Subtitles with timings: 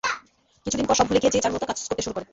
[0.65, 2.25] কিছু দিন পর সব ভুলে গিয়ে, যে যার মতো কাজ করতে শুরু করে।